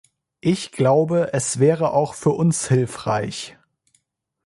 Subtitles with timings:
[0.39, 3.55] Ich glaube, es wäre auch für uns hilfreich.